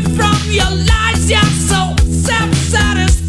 from 0.00 0.50
your 0.50 0.70
lies. 0.70 1.30
You're 1.30 1.40
so 1.42 1.94
self-satisfied. 2.08 3.21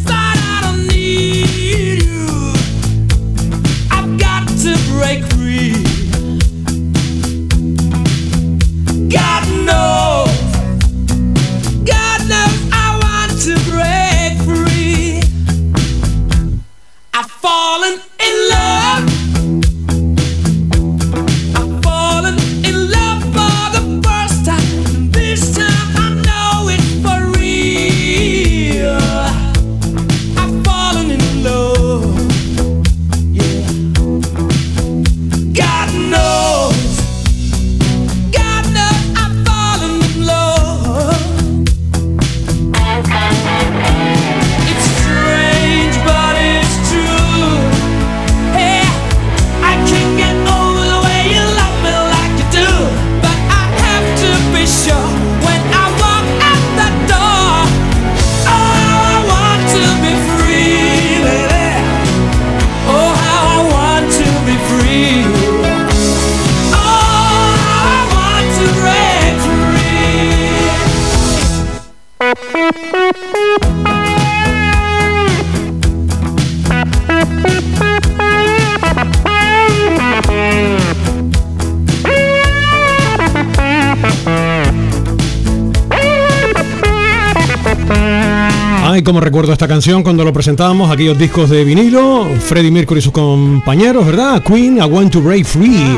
Como 89.04 89.20
recuerdo 89.20 89.52
esta 89.52 89.68
canción 89.68 90.02
cuando 90.02 90.24
lo 90.24 90.32
presentábamos, 90.32 90.90
aquellos 90.90 91.18
discos 91.18 91.50
de 91.50 91.62
vinilo, 91.64 92.26
Freddie 92.40 92.70
Mercury 92.70 93.00
y 93.00 93.02
sus 93.02 93.12
compañeros, 93.12 94.06
¿verdad? 94.06 94.42
Queen, 94.42 94.78
I 94.78 94.82
Want 94.82 95.12
to 95.12 95.20
Break 95.20 95.44
Free. 95.44 95.96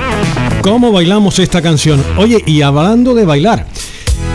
¿Cómo 0.60 0.90
bailamos 0.90 1.38
esta 1.38 1.62
canción? 1.62 2.02
Oye, 2.18 2.42
y 2.44 2.62
hablando 2.62 3.14
de 3.14 3.24
bailar, 3.24 3.66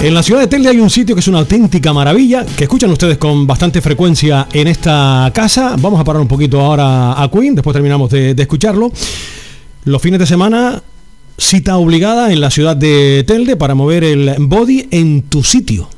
en 0.01 0.13
la 0.13 0.23
ciudad 0.23 0.41
de 0.41 0.47
Telde 0.47 0.69
hay 0.69 0.79
un 0.79 0.89
sitio 0.89 1.15
que 1.15 1.19
es 1.19 1.27
una 1.27 1.39
auténtica 1.39 1.91
maravilla, 1.91 2.45
que 2.45 2.63
escuchan 2.63 2.89
ustedes 2.91 3.17
con 3.17 3.45
bastante 3.45 3.81
frecuencia 3.81 4.47
en 4.53 4.67
esta 4.67 5.29
casa. 5.33 5.75
Vamos 5.77 5.99
a 5.99 6.03
parar 6.03 6.21
un 6.21 6.27
poquito 6.27 6.61
ahora 6.61 7.21
a 7.21 7.29
Queen, 7.29 7.55
después 7.55 7.73
terminamos 7.73 8.09
de, 8.09 8.33
de 8.33 8.41
escucharlo. 8.41 8.91
Los 9.83 10.01
fines 10.01 10.19
de 10.19 10.25
semana, 10.25 10.81
cita 11.37 11.77
obligada 11.77 12.31
en 12.31 12.39
la 12.39 12.49
ciudad 12.49 12.77
de 12.77 13.25
Telde 13.27 13.57
para 13.57 13.75
mover 13.75 14.03
el 14.03 14.35
body 14.39 14.87
en 14.91 15.23
tu 15.23 15.43
sitio 15.43 15.89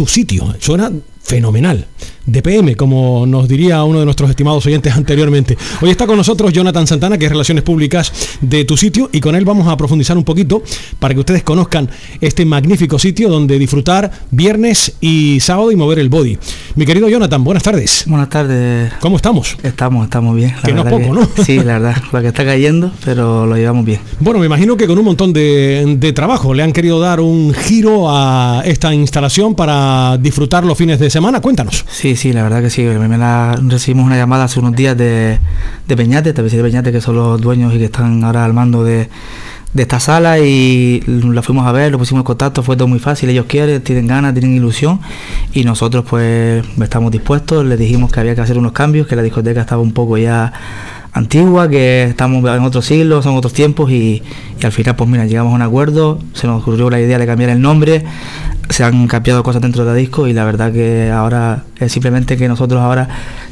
tu 0.00 0.06
sitio. 0.06 0.54
Suena 0.60 0.90
fenomenal. 1.30 1.84
DPM, 2.30 2.74
como 2.74 3.26
nos 3.26 3.48
diría 3.48 3.82
uno 3.84 3.98
de 3.98 4.04
nuestros 4.04 4.30
estimados 4.30 4.64
oyentes 4.66 4.94
anteriormente. 4.94 5.56
Hoy 5.80 5.90
está 5.90 6.06
con 6.06 6.16
nosotros 6.16 6.52
Jonathan 6.52 6.86
Santana, 6.86 7.18
que 7.18 7.26
es 7.26 7.30
Relaciones 7.30 7.64
Públicas 7.64 8.12
de 8.40 8.64
tu 8.64 8.76
sitio, 8.76 9.10
y 9.12 9.20
con 9.20 9.34
él 9.34 9.44
vamos 9.44 9.68
a 9.68 9.76
profundizar 9.76 10.16
un 10.16 10.24
poquito 10.24 10.62
para 10.98 11.14
que 11.14 11.20
ustedes 11.20 11.42
conozcan 11.42 11.88
este 12.20 12.44
magnífico 12.44 12.98
sitio 12.98 13.28
donde 13.28 13.58
disfrutar 13.58 14.10
viernes 14.30 14.94
y 15.00 15.40
sábado 15.40 15.72
y 15.72 15.76
mover 15.76 15.98
el 15.98 16.08
body. 16.08 16.38
Mi 16.76 16.86
querido 16.86 17.08
Jonathan, 17.08 17.42
buenas 17.42 17.62
tardes. 17.62 18.04
Buenas 18.06 18.28
tardes. 18.28 18.92
¿Cómo 19.00 19.16
estamos? 19.16 19.56
Estamos, 19.62 20.04
estamos 20.04 20.36
bien. 20.36 20.54
la 20.56 20.62
Que 20.62 20.72
no 20.72 20.86
es 20.86 21.08
¿no? 21.08 21.44
Sí, 21.44 21.56
la 21.58 21.78
verdad. 21.78 21.96
Lo 22.12 22.20
que 22.20 22.28
está 22.28 22.44
cayendo, 22.44 22.92
pero 23.04 23.46
lo 23.46 23.56
llevamos 23.56 23.84
bien. 23.84 24.00
Bueno, 24.20 24.38
me 24.40 24.46
imagino 24.46 24.76
que 24.76 24.86
con 24.86 24.98
un 24.98 25.04
montón 25.04 25.32
de, 25.32 25.96
de 25.98 26.12
trabajo 26.12 26.54
le 26.54 26.62
han 26.62 26.72
querido 26.72 27.00
dar 27.00 27.20
un 27.20 27.52
giro 27.52 28.06
a 28.08 28.62
esta 28.64 28.94
instalación 28.94 29.54
para 29.54 30.16
disfrutar 30.18 30.64
los 30.64 30.76
fines 30.78 30.98
de 30.98 31.10
semana. 31.10 31.40
Cuéntanos. 31.40 31.84
Sí, 31.90 32.16
sí, 32.20 32.32
la 32.34 32.42
verdad 32.42 32.60
que 32.60 32.70
sí. 32.70 32.86
Recibimos 32.86 34.04
una 34.06 34.16
llamada 34.16 34.44
hace 34.44 34.60
unos 34.60 34.72
días 34.76 34.96
de, 34.96 35.38
de 35.88 35.96
Peñate, 35.96 36.34
de 36.34 36.62
Peñate, 36.62 36.92
que 36.92 37.00
son 37.00 37.16
los 37.16 37.40
dueños 37.40 37.74
y 37.74 37.78
que 37.78 37.86
están 37.86 38.22
ahora 38.24 38.44
al 38.44 38.52
mando 38.52 38.84
de, 38.84 39.08
esta 39.74 40.00
sala 40.00 40.38
y 40.38 41.00
la 41.06 41.42
fuimos 41.42 41.66
a 41.66 41.72
ver, 41.72 41.92
lo 41.92 41.98
pusimos 41.98 42.20
en 42.20 42.24
contacto, 42.24 42.62
fue 42.62 42.76
todo 42.76 42.88
muy 42.88 42.98
fácil, 42.98 43.30
ellos 43.30 43.46
quieren, 43.46 43.80
tienen 43.82 44.06
ganas, 44.06 44.34
tienen 44.34 44.54
ilusión 44.54 45.00
y 45.54 45.62
nosotros 45.64 46.04
pues 46.10 46.64
estamos 46.82 47.12
dispuestos, 47.12 47.64
les 47.64 47.78
dijimos 47.78 48.12
que 48.12 48.20
había 48.20 48.34
que 48.34 48.40
hacer 48.40 48.58
unos 48.58 48.72
cambios, 48.72 49.06
que 49.06 49.14
la 49.14 49.22
discoteca 49.22 49.60
estaba 49.60 49.80
un 49.80 49.92
poco 49.92 50.18
ya 50.18 50.52
antigua, 51.12 51.68
que 51.68 52.04
estamos 52.04 52.44
en 52.44 52.62
otro 52.64 52.82
siglo, 52.82 53.22
son 53.22 53.36
otros 53.36 53.52
tiempos 53.52 53.90
y 53.90 54.22
al 54.62 54.72
final 54.72 54.96
pues 54.96 55.08
mira, 55.08 55.24
llegamos 55.26 55.52
a 55.52 55.56
un 55.56 55.62
acuerdo, 55.62 56.18
se 56.34 56.48
nos 56.48 56.62
ocurrió 56.62 56.90
la 56.90 57.00
idea 57.00 57.18
de 57.18 57.26
cambiar 57.26 57.50
el 57.50 57.62
nombre, 57.62 58.04
se 58.70 58.84
han 58.84 59.06
cambiado 59.08 59.42
cosas 59.42 59.60
dentro 59.60 59.84
de 59.84 59.90
la 59.90 59.96
disco 59.96 60.26
y 60.28 60.32
la 60.32 60.44
verdad 60.44 60.72
que 60.72 61.10
ahora 61.10 61.64
es 61.78 61.92
simplemente 61.92 62.36
que 62.36 62.48
nosotros 62.48 62.80
ahora 62.80 63.08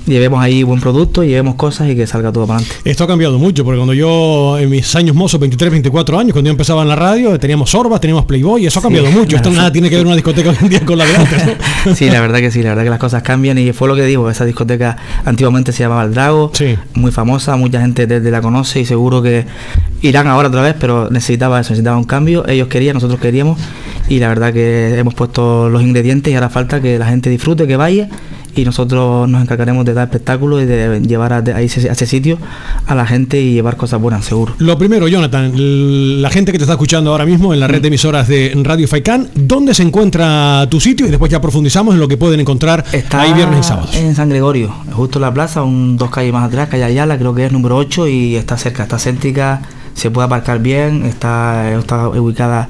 llevemos 0.07 0.41
ahí 0.41 0.63
buen 0.63 0.81
producto, 0.81 1.23
llevemos 1.25 1.57
cosas 1.57 1.89
y 1.91 1.97
que 1.97 2.07
salga 2.07 2.33
todo 2.33 2.47
para 2.47 2.61
adelante. 2.61 2.81
Esto 2.91 3.05
ha 3.05 3.07
cambiado 3.07 3.39
mucho, 3.39 3.65
porque 3.65 3.79
cuando 3.79 3.95
yo, 3.95 4.59
en 4.59 4.71
mis 4.71 4.95
años 4.97 5.15
mozos, 5.17 5.41
23, 5.41 5.71
24 5.73 6.19
años, 6.19 6.33
cuando 6.33 6.49
yo 6.49 6.53
empezaba 6.53 6.83
en 6.83 6.89
la 6.89 6.97
radio, 6.97 7.39
teníamos 7.39 7.71
Sorbas, 7.71 8.01
teníamos 8.01 8.25
Playboy, 8.25 8.63
y 8.63 8.67
eso 8.67 8.79
ha 8.79 8.83
cambiado 8.83 9.09
Sí, 9.09 9.15
mucho. 9.15 9.37
Esto 9.37 9.51
nada 9.53 9.71
tiene 9.73 9.91
que 9.91 9.97
ver 9.97 10.07
una 10.07 10.15
discoteca 10.15 10.51
hoy 10.51 10.57
en 10.63 10.69
día 10.69 10.85
con 10.87 10.97
la 10.97 11.05
de 11.05 11.17
antes, 11.17 11.47
¿no? 11.87 11.95
Sí, 11.95 12.09
la 12.11 12.21
verdad 12.21 12.39
que 12.39 12.51
sí, 12.51 12.63
la 12.63 12.71
verdad 12.71 12.85
que 12.85 12.91
las 12.91 12.99
cosas 12.99 13.23
cambian 13.23 13.59
y 13.59 13.73
fue 13.73 13.89
lo 13.89 13.97
que 13.97 14.05
digo, 14.05 14.31
esa 14.31 14.45
discoteca 14.45 14.97
antiguamente 15.25 15.73
se 15.73 15.83
llamaba 15.83 16.05
El 16.05 16.15
Drago, 16.15 16.53
Sí. 16.55 16.77
muy 16.95 17.11
famosa, 17.11 17.57
mucha 17.57 17.81
gente 17.81 18.07
desde 18.07 18.31
la 18.31 18.41
conoce 18.41 18.81
y 18.81 18.85
seguro 18.85 19.21
que 19.21 19.47
irán 20.03 20.27
ahora 20.29 20.49
otra 20.49 20.63
vez, 20.63 20.75
pero 20.79 21.11
necesitaba 21.11 21.61
eso, 21.61 21.71
necesitaba 21.71 21.99
un 21.99 22.05
cambio, 22.05 22.47
ellos 22.49 22.69
querían, 22.69 22.95
nosotros 22.95 23.21
queríamos 23.21 23.59
y 24.09 24.19
la 24.19 24.29
verdad 24.29 24.53
que 24.53 24.99
hemos 24.99 25.15
puesto 25.15 25.69
los 25.69 25.83
ingredientes 25.83 26.33
y 26.33 26.35
ahora 26.35 26.49
falta 26.49 26.81
que 26.81 26.99
la 26.99 27.07
gente 27.07 27.29
disfrute, 27.31 27.67
que 27.67 27.77
vaya 27.77 28.09
y 28.57 28.65
nosotros 28.65 29.29
nos 29.29 29.41
encargaremos 29.43 29.85
de 29.85 29.95
dar 29.95 30.09
espectáculos 30.09 30.63
y 30.63 30.67
de 30.67 31.01
llevar 31.03 31.33
a, 31.33 31.37
a 31.37 31.61
ese, 31.61 31.89
a 31.89 31.93
ese 31.93 32.07
sitio 32.07 32.39
a 32.87 32.95
la 32.97 33.07
gente 33.07 33.41
y 33.41 33.53
llevar 33.53 33.77
cosas 33.77 34.01
buenas, 34.01 34.25
seguro. 34.25 34.55
Lo 34.59 34.77
primero, 34.77 35.07
Jonathan, 35.07 35.53
la 36.23 36.31
gente 36.31 36.51
que 36.51 36.59
te 36.59 36.65
está 36.65 36.73
escuchando 36.73 37.13
ahora 37.13 37.25
mismo 37.27 37.55
en 37.55 37.61
la 37.61 37.69
Mm. 37.69 37.71
red 37.71 37.83
de 37.83 37.89
emisoras 37.89 38.27
de 38.27 38.53
Radio 38.65 38.89
Faikán, 38.89 39.29
¿dónde 39.35 39.75
se 39.75 39.83
encuentra 39.85 40.67
tu 40.71 40.81
sitio? 40.81 41.07
Y 41.07 41.11
después 41.11 41.31
ya 41.31 41.41
profundizamos 41.41 41.95
en 41.95 42.01
lo 42.01 42.09
que 42.09 42.17
pueden 42.17 42.41
encontrar 42.41 42.85
Está 42.93 43.21
ahí 43.21 43.33
viernes 43.35 43.61
y 43.61 43.63
sábados. 43.69 43.95
en 43.95 44.15
San 44.17 44.29
Gregorio, 44.31 44.75
justo 44.93 45.19
en 45.19 45.23
la 45.23 45.35
plaza, 45.35 45.63
un 45.63 45.97
dos 45.97 46.11
calles 46.11 46.33
más 46.33 46.49
atrás, 46.49 46.69
calle 46.69 46.83
Ayala, 46.85 47.17
creo 47.19 47.35
que 47.35 47.47
es 47.47 47.53
número 47.53 47.77
8 47.77 48.09
y 48.09 48.35
está 48.37 48.57
cerca, 48.57 48.85
está 48.85 48.99
céntrica, 48.99 49.61
se 49.95 50.11
puede 50.11 50.27
aparcar 50.27 50.59
bien, 50.61 51.05
está, 51.05 51.79
está 51.79 52.09
ubicada 52.09 52.67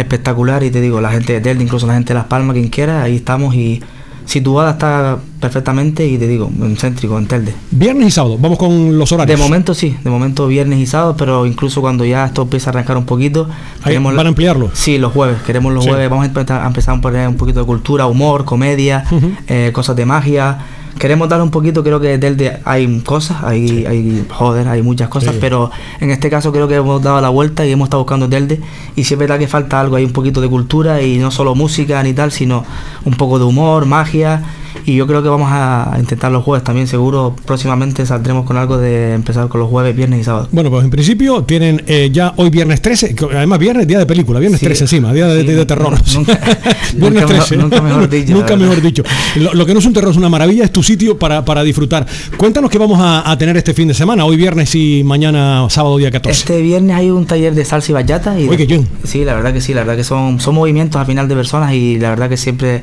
espectacular 0.00 0.62
y 0.62 0.70
te 0.70 0.80
digo, 0.80 1.00
la 1.00 1.10
gente 1.10 1.32
de 1.34 1.40
Telde, 1.40 1.64
incluso 1.64 1.86
la 1.86 1.94
gente 1.94 2.08
de 2.12 2.18
Las 2.18 2.26
Palmas, 2.26 2.54
quien 2.54 2.68
quiera, 2.68 3.02
ahí 3.02 3.16
estamos 3.16 3.54
y 3.54 3.80
situada 4.24 4.72
está 4.72 5.16
perfectamente 5.40 6.06
y 6.06 6.18
te 6.18 6.26
digo, 6.28 6.50
en 6.60 6.76
céntrico, 6.76 7.16
en 7.18 7.26
Telde. 7.26 7.54
Viernes 7.70 8.08
y 8.08 8.10
sábado, 8.10 8.36
vamos 8.38 8.58
con 8.58 8.98
los 8.98 9.08
De 9.08 9.14
horarios. 9.16 9.40
momento 9.40 9.72
sí, 9.74 9.96
de 10.04 10.10
momento 10.10 10.46
viernes 10.48 10.78
y 10.80 10.86
sábado, 10.86 11.14
pero 11.16 11.46
incluso 11.46 11.80
cuando 11.80 12.04
ya 12.04 12.26
esto 12.26 12.42
empieza 12.42 12.68
a 12.68 12.72
arrancar 12.72 12.98
un 12.98 13.06
poquito, 13.06 13.48
queremos- 13.82 14.14
van 14.14 14.26
a 14.26 14.28
ampliarlo. 14.28 14.70
Sí, 14.74 14.98
los 14.98 15.12
jueves, 15.14 15.38
queremos 15.46 15.72
los 15.72 15.84
Sí. 15.84 15.90
jueves, 15.90 16.10
vamos 16.10 16.24
a 16.24 16.26
empezar, 16.26 16.62
a 16.62 16.66
empezar 16.66 16.96
a 16.96 17.00
poner 17.00 17.26
un 17.26 17.36
poquito 17.36 17.60
de 17.60 17.66
cultura, 17.66 18.06
humor, 18.06 18.44
comedia, 18.44 19.04
eh, 19.46 19.70
cosas 19.72 19.96
de 19.96 20.04
magia. 20.04 20.58
Queremos 20.98 21.28
dar 21.28 21.40
un 21.42 21.50
poquito, 21.50 21.82
creo 21.84 22.00
que 22.00 22.18
de 22.18 22.60
hay 22.64 23.00
cosas, 23.00 23.42
hay, 23.42 23.84
hay 23.86 24.24
joder, 24.28 24.68
hay 24.68 24.82
muchas 24.82 25.08
cosas, 25.08 25.34
Sí. 25.34 25.38
pero 25.40 25.70
en 26.00 26.10
este 26.10 26.28
caso 26.30 26.52
creo 26.52 26.66
que 26.68 26.76
hemos 26.76 27.02
dado 27.02 27.20
la 27.20 27.28
vuelta 27.28 27.64
y 27.66 27.72
hemos 27.72 27.86
estado 27.86 28.02
buscando 28.02 28.28
Telde 28.28 28.60
y 28.96 29.04
sí 29.04 29.14
es 29.14 29.20
verdad 29.20 29.38
que 29.38 29.46
falta 29.48 29.80
algo, 29.80 29.96
hay 29.96 30.04
un 30.04 30.12
poquito 30.12 30.40
de 30.40 30.48
cultura 30.48 31.00
y 31.02 31.18
no 31.18 31.30
solo 31.30 31.54
música 31.54 32.02
ni 32.02 32.14
tal, 32.14 32.32
sino 32.32 32.64
un 33.04 33.14
poco 33.14 33.38
de 33.38 33.44
humor, 33.44 33.86
magia 33.86 34.42
Y 34.88 34.96
yo 34.96 35.06
creo 35.06 35.22
que 35.22 35.28
vamos 35.28 35.48
a 35.52 35.94
intentar 35.98 36.32
los 36.32 36.42
jueves 36.42 36.64
también, 36.64 36.86
seguro. 36.86 37.36
Próximamente 37.44 38.06
saldremos 38.06 38.46
con 38.46 38.56
algo 38.56 38.78
de 38.78 39.12
empezar 39.12 39.48
con 39.48 39.60
los 39.60 39.68
jueves, 39.68 39.94
viernes 39.94 40.20
y 40.20 40.24
sábado. 40.24 40.48
Bueno, 40.50 40.70
pues 40.70 40.82
en 40.84 40.88
principio 40.90 41.42
tienen 41.42 41.82
eh, 41.86 42.08
ya 42.10 42.32
hoy 42.36 42.48
viernes 42.48 42.80
13, 42.80 43.14
que 43.14 43.26
además 43.26 43.58
viernes 43.58 43.86
día 43.86 43.98
de 43.98 44.06
película, 44.06 44.40
viernes 44.40 44.60
Sí. 44.60 44.66
13 44.66 44.84
encima, 44.84 45.12
día 45.12 45.26
de, 45.26 45.42
Sí, 45.42 45.46
de- 45.46 45.56
de 45.56 45.66
terror. 45.66 45.90
nunca- 46.14 46.40
viernes 46.40 46.94
nunca 46.96 47.10
mejor- 47.10 47.26
13. 47.28 47.56
nunca 47.58 47.82
mejor 47.82 48.08
dicho, 48.08 48.32
Nunca 48.38 48.56
mejor 48.56 48.80
dicho. 48.80 49.02
Lo, 49.36 49.52
lo 49.52 49.66
que 49.66 49.74
no 49.74 49.80
es 49.80 49.84
un 49.86 49.92
terror, 49.92 50.10
es 50.10 50.16
una 50.16 50.30
maravilla, 50.30 50.64
es 50.64 50.72
tu 50.72 50.82
sitio 50.82 51.18
para, 51.18 51.44
para 51.44 51.62
disfrutar. 51.62 52.06
Cuéntanos 52.38 52.70
qué 52.70 52.78
vamos 52.78 52.98
a, 52.98 53.30
a 53.30 53.36
tener 53.36 53.56
este 53.58 53.74
fin 53.74 53.88
de 53.88 53.94
semana, 53.94 54.24
hoy 54.24 54.36
viernes 54.38 54.74
y 54.74 55.02
mañana 55.04 55.66
sábado 55.68 55.98
día 55.98 56.10
14. 56.10 56.30
Este 56.40 56.62
viernes 56.62 56.96
hay 56.96 57.10
un 57.10 57.26
taller 57.26 57.54
de 57.54 57.64
salsa 57.66 57.90
y 57.90 57.94
bachata. 57.94 58.40
Y 58.40 58.48
Oye. 58.48 58.86
Sí, 59.04 59.22
la 59.26 59.34
verdad 59.34 59.52
que 59.52 59.60
sí, 59.60 59.74
la 59.74 59.80
verdad 59.80 59.96
que 59.96 60.04
son, 60.04 60.40
son 60.40 60.54
movimientos 60.54 60.98
al 60.98 61.06
final 61.06 61.28
de 61.28 61.34
personas 61.34 61.74
y 61.74 61.98
la 61.98 62.08
verdad 62.08 62.30
que 62.30 62.38
siempre 62.38 62.82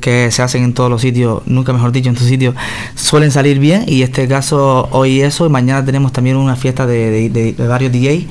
que 0.00 0.30
se 0.30 0.42
hacen 0.42 0.62
en 0.64 0.72
todos 0.74 0.90
los 0.90 1.00
sitios, 1.02 1.42
nunca 1.46 1.72
mejor 1.72 1.92
dicho, 1.92 2.08
en 2.08 2.14
tu 2.16 2.24
sitio, 2.24 2.54
suelen 2.94 3.30
salir 3.30 3.58
bien. 3.58 3.84
Y 3.86 4.02
este 4.02 4.26
caso 4.28 4.88
hoy 4.92 5.20
eso 5.20 5.46
y 5.46 5.48
mañana 5.48 5.84
tenemos 5.84 6.12
también 6.12 6.36
una 6.36 6.56
fiesta 6.56 6.86
de, 6.86 7.28
de- 7.30 7.52
de- 7.54 7.66
varios 7.68 7.92
DJ 7.92 8.26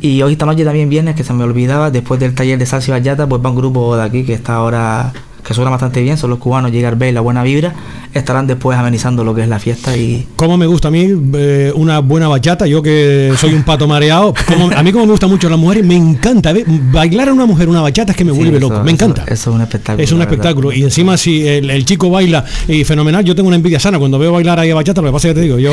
y 0.00 0.20
hoy 0.22 0.32
esta 0.32 0.44
noche 0.46 0.64
también 0.64 0.88
viernes 0.90 1.14
que 1.16 1.24
se 1.24 1.32
me 1.32 1.44
olvidaba, 1.44 1.90
después 1.90 2.20
del 2.20 2.34
taller 2.34 2.58
de 2.58 2.66
salsa 2.66 2.90
y 2.90 2.92
bachata, 2.92 3.26
pues 3.26 3.42
va 3.44 3.50
un 3.50 3.56
grupo 3.56 3.96
de 3.96 4.02
aquí 4.02 4.24
que 4.24 4.34
está 4.34 4.54
ahora 4.56 5.12
que 5.42 5.52
suena 5.54 5.70
bastante 5.70 6.00
bien, 6.02 6.16
son 6.16 6.30
los 6.30 6.38
cubanos, 6.38 6.72
Llegar 6.72 6.96
Bay, 6.98 7.12
La 7.12 7.20
Buena 7.20 7.42
Vibra, 7.42 7.74
estarán 8.14 8.46
después 8.46 8.78
amenizando 8.78 9.24
lo 9.24 9.34
que 9.34 9.42
es 9.42 9.48
la 9.48 9.58
fiesta 9.58 9.96
y 9.96 10.26
Cómo 10.36 10.56
me 10.56 10.66
gusta 10.66 10.88
a 10.88 10.90
mí 10.90 11.06
eh, 11.34 11.72
una 11.74 11.98
buena 12.00 12.28
bachata, 12.28 12.66
yo 12.66 12.82
que 12.82 13.32
soy 13.38 13.52
un 13.54 13.62
pato 13.64 13.86
mareado. 13.88 14.34
Como- 14.46 14.70
a 14.70 14.82
mí 14.82 14.92
como 14.92 15.04
me 15.06 15.10
gustan 15.12 15.30
mucho 15.30 15.48
las 15.50 15.58
mujeres, 15.58 15.84
me 15.84 15.96
encanta. 15.96 16.52
¿ves? 16.52 16.64
Bailar 16.92 17.28
a 17.28 17.32
una 17.32 17.46
mujer 17.46 17.68
una 17.68 17.80
bachata 17.80 18.12
es 18.12 18.16
que 18.18 18.24
me 18.24 18.32
Sí, 18.32 18.38
vuelve 18.38 18.58
eso- 18.58 18.68
loco, 18.68 18.82
me 18.84 18.90
encanta. 18.92 19.22
Eso, 19.26 19.50
es 19.50 19.56
un 19.56 19.60
espectáculo. 19.62 20.04
Es 20.04 20.12
un 20.12 20.20
espectáculo. 20.22 20.72
Y 20.72 20.82
encima 20.82 21.16
si 21.16 21.46
el, 21.46 21.70
el 21.70 21.84
chico 21.84 22.10
baila 22.10 22.44
y 22.68 22.84
fenomenal, 22.84 23.24
yo 23.24 23.34
tengo 23.34 23.48
una 23.48 23.56
envidia 23.56 23.80
sana 23.80 23.98
cuando 23.98 24.18
veo 24.18 24.32
bailar 24.32 24.58
ahí 24.60 24.70
a 24.70 24.74
bachata, 24.74 25.00
lo 25.00 25.08
que 25.08 25.12
pasa 25.12 25.28
es 25.28 25.34
que 25.34 25.40
te 25.40 25.44
digo, 25.46 25.58
yo 25.58 25.72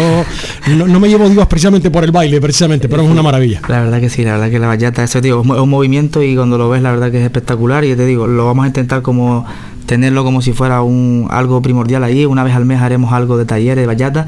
no, 0.75 0.87
no 0.87 0.99
me 0.99 1.07
llevo 1.09 1.29
Dios 1.29 1.47
precisamente 1.47 1.89
por 1.91 2.03
el 2.03 2.11
baile, 2.11 2.39
precisamente, 2.41 2.87
pero 2.89 3.03
es 3.03 3.09
una 3.09 3.21
maravilla. 3.23 3.61
La 3.67 3.81
verdad 3.81 3.99
que 3.99 4.09
sí, 4.09 4.23
la 4.23 4.33
verdad 4.33 4.49
que 4.49 4.59
la 4.59 4.67
bachata, 4.67 5.03
eso 5.03 5.21
digo, 5.21 5.41
es 5.43 5.47
un 5.49 5.69
movimiento 5.69 6.21
y 6.23 6.35
cuando 6.35 6.57
lo 6.57 6.69
ves 6.69 6.81
la 6.81 6.91
verdad 6.91 7.11
que 7.11 7.17
es 7.19 7.23
espectacular 7.23 7.83
y 7.85 7.95
te 7.95 8.05
digo, 8.05 8.27
lo 8.27 8.45
vamos 8.45 8.63
a 8.65 8.67
intentar 8.67 9.01
como 9.01 9.45
tenerlo 9.91 10.23
como 10.23 10.41
si 10.41 10.53
fuera 10.53 10.83
un 10.83 11.27
algo 11.29 11.61
primordial 11.61 12.05
ahí, 12.05 12.25
una 12.25 12.45
vez 12.45 12.55
al 12.55 12.63
mes 12.63 12.79
haremos 12.79 13.11
algo 13.11 13.37
de 13.37 13.43
talleres 13.43 13.83
de 13.83 13.87
bachata 13.87 14.25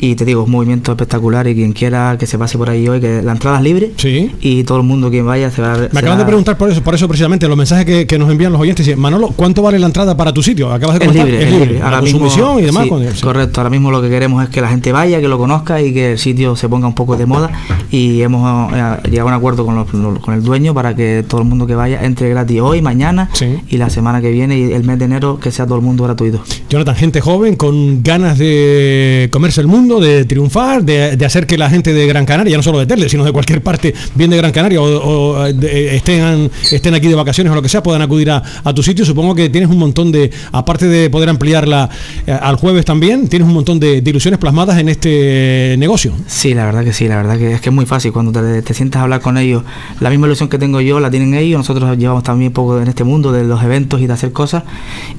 y 0.00 0.14
te 0.14 0.24
digo, 0.24 0.42
es 0.42 0.46
un 0.46 0.52
movimiento 0.52 0.92
espectacular 0.92 1.46
y 1.48 1.54
quien 1.54 1.72
quiera 1.72 2.16
que 2.18 2.26
se 2.26 2.38
pase 2.38 2.58
por 2.58 2.68
ahí 2.70 2.86
hoy, 2.88 3.00
que 3.00 3.22
la 3.22 3.32
entrada 3.32 3.58
es 3.58 3.62
libre 3.64 3.92
Sí. 3.96 4.30
y 4.40 4.64
todo 4.64 4.78
el 4.78 4.84
mundo 4.84 5.10
quien 5.10 5.24
vaya 5.26 5.50
se 5.50 5.62
va 5.62 5.74
a... 5.74 5.76
Me 5.92 6.00
acaban 6.00 6.18
de 6.18 6.24
preguntar 6.24 6.56
por 6.58 6.70
eso, 6.70 6.82
por 6.82 6.94
eso 6.94 7.08
precisamente, 7.08 7.48
los 7.48 7.56
mensajes 7.56 7.84
que, 7.86 8.06
que 8.06 8.18
nos 8.18 8.30
envían 8.30 8.52
los 8.52 8.60
oyentes. 8.60 8.84
dicen, 8.86 9.00
Manolo, 9.00 9.28
¿cuánto 9.34 9.62
vale 9.62 9.78
la 9.78 9.86
entrada 9.86 10.16
para 10.16 10.32
tu 10.32 10.42
sitio? 10.42 10.72
Acabas 10.72 10.98
de 10.98 11.04
Es 11.06 11.10
comentar. 11.12 11.28
libre, 11.30 11.44
es 11.48 11.52
libre. 11.52 11.78
La 11.78 12.00
consumición 12.00 12.58
y 12.58 12.62
demás. 12.62 12.82
sí, 12.84 12.88
con- 12.88 13.02
sí. 13.14 13.20
Correcto, 13.22 13.60
ahora 13.60 13.70
mismo 13.70 13.90
lo 13.90 14.02
que 14.02 14.08
queremos 14.08 14.42
es 14.44 14.50
que 14.50 14.60
la 14.60 14.68
gente 14.68 14.92
vaya, 14.92 15.20
que 15.20 15.28
lo 15.28 15.38
conozca 15.38 15.80
y 15.80 15.92
que 15.94 16.12
el 16.12 16.18
sitio 16.18 16.56
se 16.56 16.68
ponga 16.68 16.86
un 16.86 16.94
poco 16.94 17.16
de 17.16 17.26
moda 17.26 17.50
y 17.90 18.20
hemos 18.22 18.72
eh, 18.72 18.76
llegado 19.10 19.28
a 19.28 19.32
un 19.32 19.36
acuerdo 19.38 19.64
con, 19.64 19.74
los- 19.76 19.92
los- 19.94 20.18
con 20.20 20.34
el 20.34 20.42
dueño 20.42 20.74
para 20.74 20.94
que 20.94 21.24
todo 21.26 21.40
el 21.40 21.46
mundo 21.46 21.66
que 21.66 21.74
vaya 21.74 22.04
entre 22.04 22.28
gratis 22.30 22.60
hoy, 22.60 22.82
mañana 22.82 23.30
Sí. 23.32 23.46
y 23.68 23.76
la 23.76 23.90
semana 23.90 24.20
que 24.20 24.30
viene 24.30 24.58
y 24.58 24.72
el 24.72 24.84
mes 24.84 24.98
de 24.98 25.04
enero 25.06 25.38
que 25.40 25.50
sea 25.50 25.64
todo 25.66 25.76
el 25.76 25.82
mundo 25.84 26.04
gratuito. 26.04 26.42
Jonathan, 26.68 26.94
gente 26.96 27.20
joven 27.20 27.56
con 27.56 28.02
ganas 28.02 28.38
de 28.38 29.28
comerse 29.32 29.60
el 29.60 29.66
mundo, 29.66 29.85
de 29.86 30.24
triunfar, 30.24 30.84
de, 30.84 31.24
hacer 31.24 31.46
que 31.46 31.56
la 31.56 31.70
gente 31.70 31.92
de 31.92 32.06
Gran 32.06 32.26
Canaria, 32.26 32.56
no 32.56 32.62
solo 32.62 32.78
de 32.78 32.86
Telde, 32.86 33.08
sino 33.08 33.24
de 33.24 33.32
cualquier 33.32 33.62
parte 33.62 33.94
bien 34.14 34.30
de 34.30 34.36
Gran 34.36 34.52
Canaria 34.52 34.82
o, 34.82 35.46
estén, 35.46 36.50
estén 36.70 36.94
aquí 36.94 37.08
de 37.08 37.14
vacaciones 37.14 37.52
o 37.52 37.54
lo 37.54 37.62
que 37.62 37.68
sea, 37.68 37.82
puedan 37.82 38.02
acudir 38.02 38.30
a, 38.30 38.42
a 38.64 38.74
tu 38.74 38.82
sitio. 38.82 39.04
Supongo 39.04 39.34
que 39.34 39.48
tienes 39.48 39.70
un 39.70 39.78
montón 39.78 40.10
de, 40.12 40.30
aparte 40.52 40.86
de 40.86 41.08
poder 41.08 41.28
ampliarla 41.28 41.88
eh, 42.26 42.32
al 42.32 42.56
jueves 42.56 42.84
también, 42.84 43.28
tienes 43.28 43.46
un 43.46 43.54
montón 43.54 43.78
de, 43.78 44.02
de 44.02 44.10
ilusiones 44.10 44.38
plasmadas 44.38 44.78
en 44.78 44.88
este 44.88 45.76
negocio. 45.78 46.12
Sí, 46.26 46.54
la 46.54 46.66
verdad 46.66 46.84
que 46.84 46.92
sí, 46.92 47.08
la 47.08 47.16
verdad 47.16 47.38
que 47.38 47.52
es 47.52 47.60
que 47.60 47.68
es 47.70 47.74
muy 47.74 47.86
fácil 47.86 48.12
cuando 48.12 48.32
te, 48.32 48.62
te 48.62 48.74
sientas 48.74 49.00
a 49.00 49.02
hablar 49.04 49.20
con 49.20 49.38
ellos. 49.38 49.62
La 50.00 50.10
misma 50.10 50.26
ilusión 50.26 50.48
que 50.48 50.58
tengo 50.58 50.80
yo 50.80 51.00
la 51.00 51.10
tienen 51.10 51.34
ellos, 51.34 51.58
nosotros 51.58 51.96
llevamos 51.96 52.24
también 52.24 52.52
poco 52.52 52.80
en 52.80 52.88
este 52.88 53.04
mundo 53.04 53.32
de 53.32 53.44
los 53.44 53.62
eventos 53.62 54.00
y 54.00 54.06
de 54.06 54.12
hacer 54.12 54.32
cosas 54.32 54.64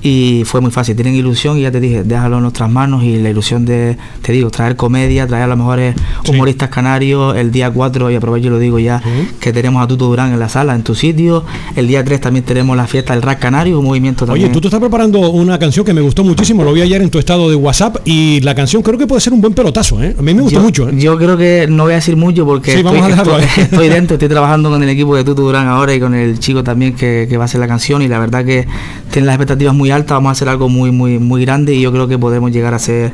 y 0.02 0.44
fue 0.46 0.62
muy 0.62 0.72
fácil, 0.72 0.96
tienen 0.96 1.16
ilusión 1.16 1.58
y 1.58 1.62
ya 1.62 1.72
te 1.72 1.80
dije, 1.80 2.04
déjalo 2.04 2.38
en 2.38 2.44
nuestras 2.44 2.70
manos 2.70 3.04
y 3.04 3.18
la 3.18 3.30
ilusión 3.30 3.66
de, 3.66 3.98
te 4.22 4.32
digo, 4.32 4.50
traer 4.58 4.76
comedia, 4.76 5.26
traer 5.28 5.44
a 5.44 5.48
los 5.48 5.58
mejores 5.58 5.96
Sí. 6.24 6.32
humoristas 6.32 6.70
canarios, 6.70 7.38
el 7.38 7.52
día 7.52 7.72
4, 7.72 8.12
y 8.12 8.16
aprovecho 8.16 8.48
y 8.48 8.50
lo 8.50 8.60
digo 8.60 8.80
ya, 8.80 9.02
que 9.40 9.54
tenemos 9.54 9.82
a 9.84 9.88
Tuto 9.88 10.06
Durán 10.08 10.34
en 10.34 10.40
la 10.40 10.50
sala, 10.50 10.76
en 10.76 10.84
tu 10.84 10.94
sitio, 10.96 11.46
el 11.76 11.88
día 11.88 12.04
3 12.04 12.20
también 12.20 12.44
tenemos 12.44 12.76
la 12.76 12.86
fiesta 12.88 13.14
del 13.14 13.22
rap 13.22 13.40
canario, 13.40 13.80
un 13.80 13.86
movimiento 13.86 14.26
también. 14.26 14.46
Oye, 14.48 14.54
tú 14.54 14.60
te 14.60 14.68
estás 14.68 14.80
preparando 14.82 15.20
una 15.30 15.58
canción 15.58 15.86
que 15.86 15.94
me 15.94 16.02
gustó 16.02 16.24
muchísimo, 16.24 16.64
lo 16.64 16.74
vi 16.74 16.82
ayer 16.82 17.02
en 17.02 17.10
tu 17.10 17.20
estado 17.20 17.50
de 17.50 17.56
WhatsApp 17.56 17.98
y 18.06 18.42
la 18.42 18.54
canción 18.56 18.82
creo 18.84 18.98
que 18.98 19.08
puede 19.08 19.22
ser 19.22 19.32
un 19.34 19.40
buen 19.42 19.54
pelotazo, 19.54 20.02
¿eh? 20.04 20.16
A 20.18 20.22
mí 20.22 20.34
me 20.34 20.42
gustó 20.42 20.58
yo, 20.60 20.64
mucho, 20.64 20.90
¿eh? 20.90 20.94
yo 20.98 21.18
creo 21.18 21.38
que 21.38 21.68
no 21.70 21.84
voy 21.84 21.94
a 21.94 21.96
decir 21.96 22.18
mucho 22.18 22.46
porque 22.46 22.72
Sí, 22.72 22.78
estoy, 22.80 22.98
estoy- 22.98 23.64
estoy 23.64 23.90
dentro, 23.90 24.16
estoy 24.16 24.28
trabajando 24.38 24.70
con 24.70 24.82
el 24.84 24.90
equipo 24.90 25.16
de 25.16 25.24
Tutu 25.24 25.44
Durán 25.44 25.68
ahora 25.68 25.94
y 25.94 26.00
con 26.00 26.14
el 26.16 26.40
chico 26.40 26.64
también 26.64 26.94
que, 26.96 27.28
que 27.30 27.38
va 27.38 27.44
a 27.44 27.46
hacer 27.46 27.60
la 27.60 27.68
canción 27.68 28.02
y 28.02 28.08
la 28.08 28.18
verdad 28.20 28.44
que 28.44 28.68
tiene 29.12 29.28
las 29.28 29.36
expectativas 29.36 29.76
muy 29.76 29.92
altas, 29.92 30.16
vamos 30.16 30.30
a 30.30 30.32
hacer 30.32 30.50
algo 30.50 30.68
muy 30.68 30.92
muy 30.92 31.20
muy 31.20 31.46
grande 31.46 31.74
y 31.76 31.82
yo 31.82 31.92
creo 31.92 32.08
que 32.08 32.18
podemos 32.18 32.52
llegar 32.52 32.74
a 32.74 32.78
hacer 32.78 33.12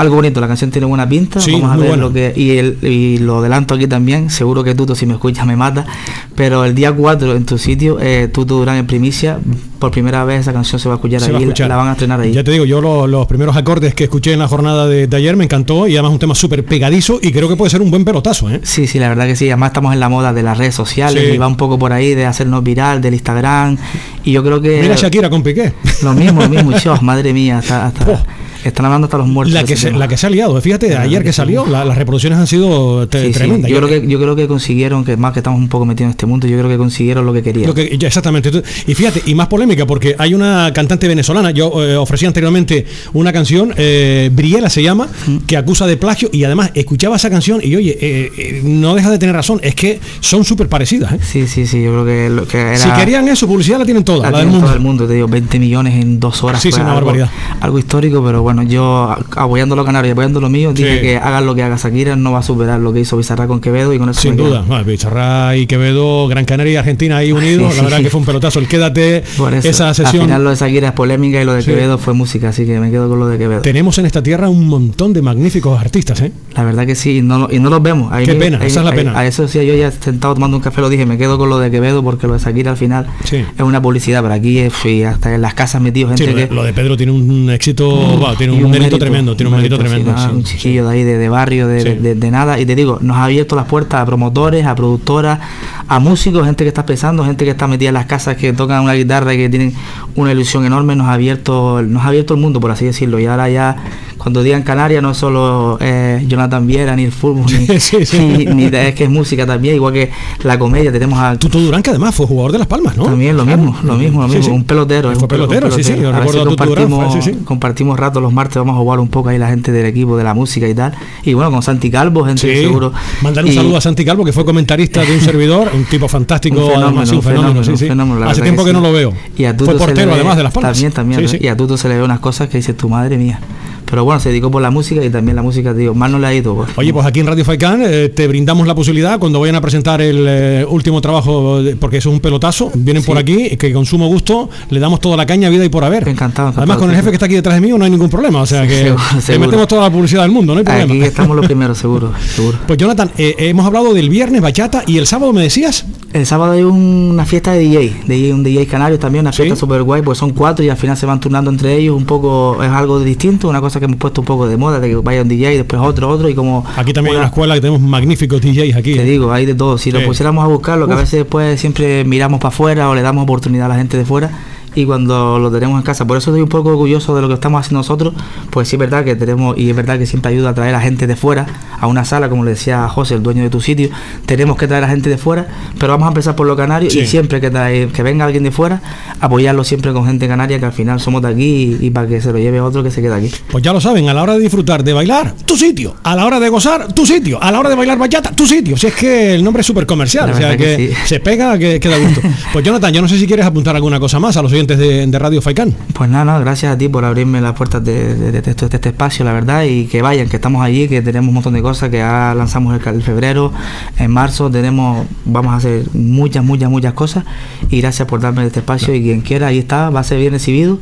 algo 0.00 0.16
bonito, 0.16 0.40
la 0.40 0.48
canción 0.48 0.70
tiene 0.70 0.86
buena 0.86 1.08
pinta, 1.08 1.40
Sí, 1.40 1.52
vamos 1.52 1.72
a 1.72 1.76
ver 1.76 1.88
buena. 1.88 2.02
lo 2.04 2.12
que 2.12 2.32
y, 2.36 2.50
el, 2.58 2.78
y 2.82 3.18
lo 3.18 3.38
adelanto 3.38 3.74
aquí 3.74 3.86
también, 3.86 4.30
seguro 4.30 4.64
que 4.64 4.74
Tuto 4.74 4.94
si 4.94 5.06
me 5.06 5.14
escucha 5.14 5.44
me 5.44 5.56
mata, 5.56 5.86
pero 6.34 6.64
el 6.64 6.74
día 6.74 6.92
4 6.92 7.36
en 7.36 7.44
tu 7.44 7.58
sitio, 7.58 7.98
eh, 8.00 8.28
Tuto 8.32 8.56
Durán 8.58 8.76
en 8.76 8.86
primicia, 8.86 9.38
por 9.78 9.90
primera 9.90 10.24
vez 10.24 10.40
esa 10.40 10.52
canción 10.52 10.78
se 10.78 10.88
va 10.88 10.94
a 10.94 10.98
escuchar 10.98 11.20
Se 11.20 11.26
ahí, 11.26 11.32
va 11.46 11.52
a 11.64 11.68
la- 11.68 11.76
van 11.76 11.88
a 11.88 11.92
estrenar 11.92 12.20
ahí. 12.20 12.32
Ya 12.32 12.44
te 12.44 12.50
digo, 12.50 12.64
yo 12.64 12.80
lo- 12.80 13.06
los 13.06 13.26
primeros 13.26 13.56
acordes 13.56 13.94
que 13.94 14.04
escuché 14.04 14.32
en 14.32 14.38
la 14.38 14.48
jornada 14.48 14.86
de, 14.86 15.06
de 15.06 15.16
ayer 15.16 15.36
me 15.36 15.44
encantó 15.44 15.86
y 15.86 15.92
además 15.96 16.12
un 16.12 16.18
tema 16.18 16.34
súper 16.34 16.64
pegadizo 16.64 17.18
y 17.22 17.32
creo 17.32 17.48
que 17.48 17.56
puede 17.56 17.70
ser 17.70 17.80
un 17.82 17.90
buen 17.90 18.04
pelotazo, 18.04 18.50
¿eh? 18.50 18.60
Sí, 18.62 18.86
sí, 18.86 18.98
la 18.98 19.08
verdad 19.08 19.26
que 19.26 19.36
sí. 19.36 19.48
Además 19.50 19.68
estamos 19.70 19.92
en 19.94 20.00
la 20.00 20.08
moda 20.08 20.32
de 20.32 20.42
las 20.42 20.58
redes 20.58 20.74
sociales 20.74 21.24
Sí. 21.26 21.34
y 21.34 21.38
va 21.38 21.46
un 21.46 21.56
poco 21.56 21.78
por 21.78 21.92
ahí 21.92 22.14
de 22.14 22.26
hacernos 22.26 22.62
viral, 22.62 23.00
del 23.00 23.14
Instagram. 23.14 23.76
Y 24.24 24.32
yo 24.32 24.42
creo 24.42 24.60
que... 24.60 24.80
Mira 24.82 24.96
Shakira 24.96 25.30
con 25.30 25.42
Piqué. 25.42 25.72
Lo 26.02 26.12
mismo, 26.14 26.42
lo 26.42 26.48
mismo. 26.48 26.72
Chos, 26.78 27.02
madre 27.02 27.32
mía, 27.32 27.58
hasta, 27.58 27.86
hasta- 27.86 28.06
Oh. 28.10 28.18
Están 28.64 28.86
hablando 28.86 29.06
hasta 29.06 29.18
los 29.18 29.26
muertos. 29.26 29.54
La 29.54 29.60
de 29.60 29.66
que, 29.66 29.76
se, 29.76 29.90
la 29.92 30.08
que 30.08 30.16
se 30.16 30.26
ha 30.26 30.30
liado, 30.30 30.56
¿eh? 30.58 30.60
fíjate, 30.60 30.90
La 30.90 31.02
ayer 31.02 31.22
que 31.24 31.32
salió, 31.32 31.66
la- 31.66 31.84
las 31.84 31.96
reproducciones 31.96 32.38
han 32.38 32.46
sido 32.46 33.02
sí. 33.04 33.30
tremendas. 33.32 33.70
Yo, 33.70 33.76
creo 33.78 33.88
que, 33.88 34.06
yo 34.08 34.18
creo 34.18 34.36
que 34.36 34.46
consiguieron, 34.48 35.04
que 35.04 35.16
más 35.16 35.32
que 35.32 35.40
estamos 35.40 35.58
un 35.58 35.68
poco 35.68 35.84
metidos 35.84 36.06
en 36.06 36.10
este 36.10 36.26
mundo, 36.26 36.46
yo 36.46 36.56
creo 36.58 36.68
que 36.68 36.76
consiguieron 36.76 37.24
lo 37.26 37.32
que 37.32 37.42
querían. 37.42 37.66
Lo 37.68 37.74
que- 37.74 37.96
ya, 37.98 38.06
exactamente. 38.08 38.50
Y 38.86 38.94
fíjate, 38.94 39.22
y 39.26 39.34
más 39.34 39.46
polémica, 39.48 39.86
porque 39.86 40.14
hay 40.18 40.34
una 40.34 40.72
cantante 40.74 41.08
venezolana, 41.08 41.50
yo 41.50 41.82
eh, 41.84 41.96
ofrecí 41.96 42.26
anteriormente 42.26 42.86
una 43.12 43.32
canción, 43.32 43.72
eh, 43.76 44.30
Briela 44.32 44.70
se 44.70 44.82
llama, 44.82 45.08
que 45.46 45.56
acusa 45.56 45.86
de 45.86 45.96
plagio, 45.96 46.28
y 46.32 46.44
además 46.44 46.70
escuchaba 46.74 47.16
esa 47.16 47.30
canción 47.30 47.60
y 47.62 47.74
oye, 47.76 47.96
eh, 48.00 48.30
eh, 48.36 48.60
no 48.64 48.94
deja 48.94 49.10
de 49.10 49.18
tener 49.18 49.34
razón, 49.34 49.60
es 49.62 49.74
que 49.74 50.00
son 50.20 50.44
súper 50.44 50.68
parecidas. 50.68 51.12
¿eh? 51.12 51.18
Sí, 51.22 51.46
sí, 51.46 51.66
sí, 51.66 51.82
yo 51.82 51.90
creo 51.92 52.04
que, 52.04 52.30
lo 52.30 52.46
que 52.46 52.58
era... 52.58 52.76
Si 52.76 52.90
querían 52.90 53.28
eso, 53.28 53.46
publicidad 53.46 53.78
la 53.78 53.84
tienen 53.84 54.04
toda, 54.04 54.24
la 54.26 54.30
la, 54.30 54.38
del 54.38 54.48
mundo. 54.48 54.66
todo 54.66 54.74
el 54.76 54.80
mundo, 54.82 55.06
te 55.06 55.14
digo, 55.14 55.28
20 55.28 55.58
millones 55.58 55.94
en 56.02 56.18
dos 56.20 56.42
horas. 56.42 56.60
Sí, 56.62 56.70
fue 56.70 56.76
sí, 56.78 56.80
una 56.82 56.92
algo, 56.96 57.06
barbaridad. 57.06 57.30
Algo 57.60 57.78
histórico, 57.78 58.22
pero 58.24 58.42
bueno, 58.42 58.49
yo 58.68 58.84
a- 59.10 59.18
apoyando 59.36 59.74
a 59.74 59.76
los 59.76 59.86
canarios, 59.86 60.12
apoyando 60.12 60.40
lo 60.40 60.48
mío, 60.48 60.72
dije 60.72 60.96
Sí. 60.96 61.00
que 61.00 61.16
hagan 61.16 61.46
lo 61.46 61.54
que 61.54 61.62
haga 61.62 61.76
Shakira, 61.76 62.16
no 62.16 62.32
va 62.32 62.38
a 62.40 62.42
superar 62.42 62.80
lo 62.80 62.92
que 62.92 63.00
hizo 63.00 63.16
Bizarra 63.16 63.46
con 63.46 63.60
Quevedo 63.60 63.92
y 63.94 63.98
con 63.98 64.08
eso 64.10 64.20
Sin 64.20 64.36
duda, 64.36 64.62
bueno, 64.66 64.84
Pizarra 64.84 65.56
y 65.56 65.66
Quevedo, 65.66 66.28
Gran 66.28 66.44
Canaria 66.44 66.72
y 66.74 66.76
Argentina 66.76 67.16
ahí 67.18 67.32
unidos, 67.32 67.76
la 67.76 67.82
verdad 67.82 68.00
que 68.00 68.10
fue 68.10 68.20
un 68.20 68.26
pelotazo. 68.26 68.58
El 68.58 68.68
quédate, 68.68 69.22
Por 69.36 69.54
eso, 69.54 69.68
esa 69.68 69.88
Al 69.88 69.94
sesión. 69.94 70.24
final 70.24 70.44
lo 70.44 70.50
de 70.50 70.56
Shakira 70.56 70.88
es 70.88 70.94
polémica 70.94 71.40
y 71.40 71.44
lo 71.44 71.54
de 71.54 71.62
Sí. 71.62 71.70
Quevedo 71.70 71.98
fue 71.98 72.14
música, 72.14 72.48
así 72.50 72.66
que 72.66 72.78
me 72.80 72.90
quedo 72.90 73.08
con 73.08 73.18
lo 73.18 73.26
de 73.28 73.38
Quevedo. 73.38 73.60
Tenemos 73.62 73.98
en 73.98 74.06
esta 74.06 74.22
tierra 74.22 74.48
un 74.48 74.66
montón 74.68 75.12
de 75.12 75.22
magníficos 75.22 75.78
artistas, 75.80 76.20
¿eh? 76.22 76.32
La 76.54 76.64
verdad 76.64 76.86
que 76.86 76.94
sí, 76.94 77.18
y 77.18 77.22
no, 77.22 77.38
lo- 77.40 77.48
y 77.52 77.58
no 77.58 77.70
los 77.70 77.82
vemos. 77.82 78.12
Ahí 78.12 78.24
Qué 78.26 78.34
me- 78.34 78.38
pena, 78.40 78.58
ahí- 78.60 78.66
esa 78.66 78.80
es 78.80 78.84
la 78.84 78.90
ahí- 78.92 78.96
pena. 78.96 79.18
A 79.18 79.26
eso 79.26 79.46
sí, 79.48 79.64
yo 79.66 79.74
ya 79.74 79.90
sentado 79.90 80.34
tomando 80.34 80.56
un 80.56 80.62
café 80.62 80.80
lo 80.80 80.88
dije, 80.88 81.06
me 81.06 81.18
quedo 81.18 81.38
con 81.38 81.48
lo 81.48 81.58
de 81.58 81.70
Quevedo 81.70 82.02
porque 82.02 82.26
lo 82.26 82.34
de 82.34 82.38
Shakira 82.40 82.70
al 82.72 82.76
final 82.76 83.06
Sí. 83.24 83.36
es 83.36 83.62
una 83.62 83.80
publicidad, 83.82 84.22
pero 84.22 84.34
aquí 84.34 84.68
fui 84.70 85.02
hasta 85.04 85.34
en 85.34 85.42
las 85.42 85.54
casas 85.54 85.80
metidos 85.82 86.10
gente 86.10 86.26
lo, 86.32 86.36
de, 86.38 86.48
que... 86.48 86.54
lo 86.54 86.62
de 86.64 86.72
Pedro 86.72 86.96
tiene 86.96 87.12
un 87.12 87.50
éxito, 87.50 87.88
wow, 87.90 88.34
tiene 88.48 88.60
y 88.60 88.64
un, 88.64 88.70
mérito, 88.70 88.98
tremendo, 88.98 89.36
tiene 89.36 89.50
un 89.50 89.56
mérito, 89.56 89.78
tremendo. 89.78 90.12
nada, 90.12 90.28
sí, 90.30 90.34
un 90.34 90.42
chiquillo 90.44 90.88
de 90.88 90.92
ahí, 90.94 91.02
de, 91.04 91.18
de 91.18 91.28
barrio, 91.28 91.68
de, 91.68 92.14
de- 92.14 92.30
nada. 92.30 92.58
Y 92.58 92.66
te 92.66 92.74
digo, 92.74 92.98
nos 93.00 93.16
ha 93.16 93.24
abierto 93.24 93.54
las 93.54 93.66
puertas 93.66 94.00
a 94.00 94.06
promotores, 94.06 94.66
a 94.66 94.74
productoras, 94.74 95.38
a 95.86 95.98
músicos, 95.98 96.44
gente 96.46 96.64
que 96.64 96.68
está 96.68 96.84
pensando, 96.86 97.24
gente 97.24 97.44
que 97.44 97.50
está 97.52 97.66
metida 97.66 97.88
en 97.88 97.94
las 97.94 98.06
casas, 98.06 98.36
que 98.36 98.52
tocan 98.52 98.82
una 98.82 98.94
guitarra 98.94 99.34
y 99.34 99.36
que 99.36 99.48
tienen 99.48 99.74
una 100.16 100.32
ilusión 100.32 100.64
enorme. 100.64 100.96
Nos 100.96 101.06
ha 101.08 101.12
abierto, 101.14 101.82
nos 101.82 102.02
ha 102.04 102.08
abierto 102.08 102.34
el 102.34 102.40
mundo, 102.40 102.60
por 102.60 102.70
así 102.70 102.84
decirlo. 102.84 103.18
Y 103.20 103.26
ahora 103.26 103.48
ya, 103.48 103.76
cuando 104.20 104.42
digan 104.42 104.62
Canarias, 104.62 105.02
no 105.02 105.14
solo 105.14 105.78
eh, 105.80 106.22
Jonathan 106.28 106.66
Viera, 106.66 106.94
ni 106.94 107.04
el 107.04 107.12
fútbol, 107.12 107.46
ni, 107.46 107.66
Sí, 107.80 108.04
sí. 108.04 108.18
ni- 108.18 108.44
ni- 108.44 108.64
es 108.66 108.94
que 108.94 109.04
es 109.04 109.10
música 109.10 109.46
también, 109.46 109.76
igual 109.76 109.94
que 109.94 110.10
la 110.44 110.58
comedia. 110.58 110.92
Tenemos 110.92 111.18
a 111.18 111.36
Tuto 111.38 111.58
Durán, 111.58 111.82
que 111.82 111.90
además 111.90 112.14
fue 112.14 112.26
jugador 112.26 112.52
de 112.52 112.58
Las 112.58 112.66
Palmas, 112.66 112.96
¿no? 112.96 113.04
también 113.04 113.36
lo 113.36 113.46
mismo, 113.46 113.74
lo 113.82 113.94
mismo, 113.94 114.22
lo 114.22 114.28
mismo, 114.28 114.42
sí. 114.44 114.50
un 114.50 114.64
pelotero. 114.64 115.08
Fue 115.12 115.14
un 115.14 115.20
pel- 115.20 115.22
un 115.22 115.28
pelotero, 115.28 115.70
sí, 115.70 115.82
sí, 115.82 115.94
yo 116.00 116.12
recuerdo 116.12 116.44
Tuto 116.44 116.64
Durán, 116.66 116.88
compartimos, 116.90 117.44
compartimos 117.44 117.98
rato 117.98 118.20
los 118.20 118.32
martes 118.32 118.56
vamos 118.56 118.74
a 118.74 118.78
jugar 118.78 119.00
un 119.00 119.08
poco 119.08 119.30
ahí 119.30 119.38
la 119.38 119.48
gente 119.48 119.72
del 119.72 119.86
equipo 119.86 120.16
de 120.18 120.24
la 120.24 120.34
música 120.34 120.68
y 120.68 120.74
tal. 120.74 120.92
Y 121.24 121.32
bueno, 121.34 121.50
con 121.50 121.62
Santi 121.62 121.90
Calvo, 121.90 122.24
gente 122.24 122.42
Sí, 122.54 122.62
seguro. 122.62 122.92
Mandar 123.22 123.44
un 123.44 123.50
Y- 123.50 123.54
saludo 123.54 123.78
a 123.78 123.80
Santi 123.80 124.04
Calvo, 124.04 124.24
que 124.24 124.32
fue 124.32 124.44
comentarista 124.44 125.00
de 125.02 125.14
un 125.14 125.20
servidor, 125.22 125.70
un 125.74 125.84
tipo 125.84 126.08
fantástico, 126.08 126.56
Un 126.60 126.66
fenómeno, 126.66 126.86
además, 126.88 127.10
un 127.12 127.22
fenómeno, 127.22 127.64
sí, 127.64 127.72
Hace 127.72 128.42
tiempo 128.42 128.64
que, 128.64 128.72
no 128.72 128.80
lo 128.80 128.92
veo. 128.92 129.12
Y 129.36 129.44
a 129.44 129.56
Tuto 129.56 129.70
fue 129.72 129.78
portero, 129.80 130.12
además, 130.12 130.36
de 130.36 130.42
Las 130.42 130.52
Palmas. 130.52 130.72
También, 130.72 130.92
también. 130.92 131.26
Y 131.40 131.46
a 131.48 131.56
Tuto 131.56 131.76
se 131.78 131.88
le 131.88 131.96
ve 131.96 132.02
unas 132.02 132.20
cosas 132.20 132.48
que 132.48 132.58
dices, 132.58 132.76
tu 132.76 132.88
madre 132.88 133.16
mía. 133.16 133.40
Pero 133.90 134.04
bueno, 134.04 134.20
se 134.20 134.28
dedicó 134.30 134.50
por 134.50 134.62
la 134.62 134.70
música 134.70 135.04
y 135.04 135.10
también 135.10 135.36
la 135.36 135.42
música, 135.42 135.74
tío, 135.74 135.94
mal 135.94 136.12
no 136.12 136.18
le 136.18 136.26
ha 136.28 136.34
ido. 136.34 136.54
pues. 136.54 136.70
Oye, 136.76 136.92
pues 136.92 137.04
aquí 137.04 137.20
en 137.20 137.26
Radio 137.26 137.44
Faicán 137.44 137.82
eh, 137.84 138.08
te 138.08 138.26
brindamos 138.28 138.66
la 138.66 138.74
posibilidad 138.74 139.18
cuando 139.18 139.40
vayan 139.40 139.56
a 139.56 139.60
presentar 139.60 140.00
el 140.00 140.24
eh, 140.28 140.66
último 140.68 141.00
trabajo, 141.00 141.62
de- 141.62 141.76
porque 141.76 141.96
eso 141.98 142.08
es 142.10 142.14
un 142.14 142.20
pelotazo, 142.20 142.70
vienen 142.74 143.02
por 143.04 143.18
aquí, 143.18 143.56
que 143.56 143.72
con 143.72 143.84
sumo 143.86 144.06
gusto 144.08 144.48
le 144.70 144.80
damos 144.80 145.00
toda 145.00 145.16
la 145.16 145.26
caña, 145.26 145.48
vida 145.50 145.64
y 145.64 145.68
por 145.68 145.84
haber. 145.84 146.08
Encantado, 146.08 146.48
encantado, 146.48 146.58
Además, 146.62 146.76
con 146.78 146.90
el 146.90 146.96
sí, 146.96 147.00
jefe 147.00 147.06
sí. 147.06 147.10
que 147.10 147.16
está 147.16 147.26
aquí 147.26 147.34
detrás 147.34 147.54
de 147.56 147.60
mí 147.60 147.76
no 147.76 147.84
hay 147.84 147.90
ningún 147.90 148.08
problema, 148.10 148.42
o 148.42 148.46
sea 148.46 148.66
que 148.66 148.94
le 149.28 149.38
metemos 149.38 149.66
toda 149.68 149.82
la 149.82 149.90
publicidad 149.90 150.22
del 150.22 150.30
mundo, 150.32 150.52
no 150.54 150.58
hay 150.60 150.64
problema. 150.64 150.92
Aquí 150.94 151.02
estamos 151.02 151.36
los 151.36 151.46
primeros, 151.46 151.78
seguro, 151.78 152.12
seguro. 152.34 152.58
Pues 152.66 152.78
Jonathan, 152.78 153.10
eh, 153.18 153.34
hemos 153.38 153.66
hablado 153.66 153.92
del 153.94 154.08
viernes, 154.08 154.40
bachata, 154.40 154.82
y 154.86 154.98
el 154.98 155.06
sábado 155.06 155.32
me 155.32 155.42
decías, 155.42 155.84
El 156.12 156.26
sábado 156.26 156.52
hay 156.52 156.62
una 156.62 157.24
fiesta 157.24 157.52
de 157.52 157.60
DJ, 157.60 158.02
DJ 158.06 158.34
un 158.34 158.42
DJ 158.42 158.66
canario 158.66 158.98
también, 158.98 159.24
una 159.24 159.32
Sí. 159.32 159.38
fiesta 159.42 159.56
super 159.56 159.82
guay, 159.82 160.02
pues 160.02 160.18
son 160.18 160.30
cuatro 160.32 160.64
y 160.64 160.68
al 160.68 160.76
final 160.76 160.96
se 160.96 161.06
van 161.06 161.20
turnando 161.20 161.50
entre 161.50 161.76
ellos 161.76 161.96
un 161.96 162.04
poco, 162.04 162.62
es 162.62 162.70
algo 162.70 163.00
distinto, 163.00 163.48
una 163.48 163.60
cosa 163.60 163.79
que 163.80 163.86
hemos 163.86 163.98
puesto 163.98 164.20
un 164.20 164.26
poco 164.26 164.46
de 164.46 164.56
moda, 164.56 164.78
de 164.78 164.88
que 164.90 164.94
vaya 164.96 165.22
un 165.22 165.28
DJ, 165.28 165.56
después 165.56 165.82
otro, 165.82 166.08
otro 166.08 166.28
y 166.28 166.34
como... 166.34 166.64
aquí 166.76 166.92
también 166.92 167.14
hay 167.14 167.16
una- 167.16 167.24
una 167.24 167.28
escuela 167.30 167.54
que 167.56 167.60
tenemos 167.60 167.80
magníficos 167.80 168.40
DJs 168.40 168.76
aquí. 168.76 168.94
Te 168.94 169.02
eh. 169.02 169.04
digo, 169.04 169.32
hay 169.32 169.46
de 169.46 169.54
todo. 169.56 169.76
Si 169.78 169.90
Sí. 169.90 169.98
lo 169.98 170.04
pusiéramos 170.06 170.44
a 170.44 170.46
buscar, 170.46 170.78
lo 170.78 170.86
que 170.86 170.92
Uf. 170.92 170.98
a 170.98 171.00
veces 171.02 171.18
después 171.20 171.60
siempre 171.60 172.04
miramos 172.04 172.38
para 172.38 172.48
afuera 172.54 172.88
o 172.88 172.94
le 172.94 173.02
damos 173.02 173.24
oportunidad 173.24 173.66
a 173.66 173.70
la 173.70 173.76
gente 173.76 173.96
de 173.96 174.04
fuera 174.04 174.30
y 174.74 174.84
cuando 174.84 175.38
lo 175.38 175.50
tenemos 175.50 175.78
en 175.78 175.82
casa. 175.84 176.06
Por 176.06 176.16
eso 176.18 176.30
estoy 176.30 176.42
un 176.42 176.48
poco 176.48 176.70
orgulloso 176.70 177.14
de 177.14 177.22
lo 177.22 177.28
que 177.28 177.34
estamos 177.34 177.60
haciendo 177.60 177.78
nosotros, 177.80 178.14
pues 178.50 178.68
sí 178.68 178.76
es 178.76 178.80
verdad 178.80 179.04
que 179.04 179.16
tenemos 179.16 179.56
y 179.58 179.70
es 179.70 179.76
verdad 179.76 179.98
que 179.98 180.06
siempre 180.06 180.32
ayuda 180.32 180.50
a 180.50 180.54
traer 180.54 180.74
a 180.74 180.80
gente 180.80 181.06
de 181.06 181.16
fuera 181.16 181.46
a 181.80 181.86
una 181.86 182.04
sala, 182.04 182.28
como 182.28 182.44
le 182.44 182.50
decía 182.50 182.88
José, 182.88 183.14
el 183.14 183.22
dueño 183.22 183.42
de 183.42 183.50
tu 183.50 183.60
sitio. 183.60 183.88
Tenemos 184.26 184.56
que 184.56 184.66
traer 184.68 184.84
a 184.84 184.88
gente 184.88 185.08
de 185.08 185.16
fuera, 185.18 185.46
pero 185.78 185.92
vamos 185.92 186.06
a 186.06 186.08
empezar 186.10 186.36
por 186.36 186.46
lo 186.46 186.56
canario 186.56 186.90
Sí. 186.90 187.00
y 187.00 187.06
siempre 187.06 187.40
que 187.40 187.50
trae, 187.50 187.88
que 187.88 188.02
venga 188.02 188.24
alguien 188.24 188.42
de 188.44 188.50
fuera, 188.50 188.80
apoyarlo 189.20 189.64
siempre 189.64 189.92
con 189.92 190.06
gente 190.06 190.28
canaria 190.28 190.58
que 190.58 190.66
al 190.66 190.72
final 190.72 191.00
somos 191.00 191.22
de 191.22 191.28
aquí 191.28 191.78
y, 191.80 191.86
y 191.86 191.90
para 191.90 192.06
que 192.06 192.20
se 192.20 192.32
lo 192.32 192.38
lleve 192.38 192.60
otro 192.60 192.82
que 192.82 192.90
se 192.90 193.00
quede 193.02 193.14
aquí. 193.14 193.30
Pues 193.50 193.62
ya 193.64 193.72
lo 193.72 193.80
saben, 193.80 194.08
a 194.08 194.14
la 194.14 194.22
hora 194.22 194.34
de 194.34 194.40
disfrutar, 194.40 194.84
de 194.84 194.92
bailar, 194.92 195.34
tu 195.46 195.56
sitio. 195.56 195.94
A 196.02 196.14
la 196.14 196.26
hora 196.26 196.38
de 196.40 196.48
gozar, 196.48 196.92
tu 196.92 197.06
sitio. 197.06 197.42
A 197.42 197.50
la 197.50 197.58
hora 197.60 197.68
de 197.70 197.76
bailar 197.76 197.98
bachata, 197.98 198.30
tu 198.32 198.46
sitio. 198.46 198.76
Si 198.76 198.86
es 198.86 198.94
que 198.94 199.34
el 199.34 199.42
nombre 199.44 199.60
es 199.62 199.66
súper 199.66 199.86
comercial, 199.86 200.30
o 200.30 200.34
sea 200.36 200.56
que, 200.56 200.64
verdad 200.64 200.76
que 200.78 200.88
sí. 200.88 200.94
se 201.06 201.20
pega, 201.20 201.58
que, 201.58 201.80
que 201.80 201.88
da 201.88 201.98
gusto. 201.98 202.20
Pues 202.52 202.64
Jonathan, 202.64 202.92
yo 202.92 203.00
no 203.02 203.08
sé 203.08 203.16
si 203.18 203.26
quieres 203.26 203.46
apuntar 203.46 203.76
alguna 203.76 204.00
cosa 204.00 204.18
más 204.18 204.36
a 204.36 204.42
los 204.42 204.52
oyentes 204.60 204.78
de, 204.78 205.06
de 205.06 205.18
Radio 205.18 205.40
Faicán. 205.40 205.74
Pues 205.94 206.10
nada, 206.10 206.24
no, 206.26 206.40
gracias 206.40 206.72
a 206.74 206.76
ti 206.78 206.88
por 206.88 207.04
abrirme 207.04 207.40
las 207.40 207.54
puertas 207.54 207.82
de, 207.82 208.14
de- 208.14 208.42
de 208.42 208.50
este, 208.50 208.88
espacio, 208.90 209.24
la 209.24 209.32
verdad, 209.32 209.64
y 209.64 209.86
que 209.86 210.02
vayan, 210.02 210.28
que 210.28 210.36
estamos 210.36 210.62
allí, 210.62 210.86
que 210.86 211.00
tenemos 211.00 211.28
un 211.28 211.34
montón 211.34 211.54
de 211.54 211.62
cosas, 211.62 211.88
que 211.88 211.96
ya 211.98 212.34
lanzamos 212.36 212.78
el, 212.78 212.94
el 212.94 213.02
febrero, 213.02 213.52
en 213.98 214.10
marzo 214.10 214.50
tenemos, 214.50 215.06
vamos 215.24 215.54
a 215.54 215.56
hacer 215.56 215.84
muchas, 215.94 216.44
muchas, 216.44 216.68
muchas 216.70 216.92
cosas, 216.92 217.24
y 217.70 217.80
gracias 217.80 218.06
por 218.06 218.20
darme 218.20 218.44
este 218.46 218.60
espacio, 218.60 218.94
y 218.94 219.02
quien 219.02 219.22
quiera, 219.22 219.46
ahí 219.46 219.58
está, 219.58 219.88
va 219.88 220.00
a 220.00 220.04
ser 220.04 220.18
bien 220.18 220.32
recibido, 220.32 220.78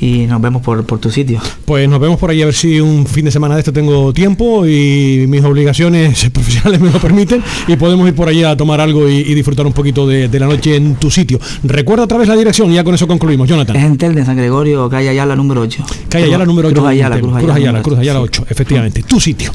y 0.00 0.26
nos 0.26 0.40
vemos 0.40 0.62
por, 0.62 0.84
por 0.84 0.98
tu 0.98 1.10
sitio. 1.10 1.40
Pues 1.64 1.88
nos 1.88 2.00
vemos 2.00 2.18
por 2.18 2.30
ahí 2.30 2.42
a 2.42 2.46
ver 2.46 2.54
si 2.54 2.80
un 2.80 3.06
fin 3.06 3.24
de 3.24 3.30
semana 3.30 3.54
de 3.54 3.60
este 3.60 3.72
tengo 3.72 4.12
tiempo 4.12 4.66
y 4.66 5.26
mis 5.28 5.42
obligaciones 5.44 6.28
profesionales 6.32 6.80
me 6.80 6.90
lo 6.90 6.98
permiten 6.98 7.42
y 7.66 7.76
podemos 7.76 8.06
ir 8.08 8.14
por 8.14 8.28
allí 8.28 8.44
a 8.44 8.56
tomar 8.56 8.80
algo 8.80 9.08
y, 9.08 9.16
y 9.18 9.34
disfrutar 9.34 9.66
un 9.66 9.72
poquito 9.72 10.06
de, 10.06 10.28
de 10.28 10.40
la 10.40 10.46
noche 10.46 10.76
en 10.76 10.96
tu 10.96 11.10
sitio. 11.10 11.40
Recuerda 11.64 12.04
otra 12.04 12.18
vez 12.18 12.28
la 12.28 12.36
dirección 12.36 12.70
y 12.70 12.74
ya 12.74 12.84
con 12.84 12.94
eso 12.94 13.06
concluimos, 13.06 13.48
Jonathan. 13.48 13.76
Es 13.76 13.84
en 13.84 13.96
Tel 13.98 14.14
de 14.14 14.24
San 14.24 14.36
Gregorio, 14.36 14.88
calle 14.88 15.08
Ayala 15.08 15.34
número 15.36 15.62
8. 15.62 15.84
Calle 16.08 16.24
Ayala 16.26 16.44
número 16.44 16.68
8. 16.68 16.74
Cruz 16.76 16.88
Ayala, 16.88 17.18
Cruz 17.20 17.34
Ayala, 17.34 17.56
número 17.56 17.82
Cruz 17.82 17.98
Ayala 17.98 18.20
ocho, 18.20 18.42
8, 18.42 18.52
efectivamente. 18.52 19.02
Tu 19.02 19.20
sitio. 19.20 19.50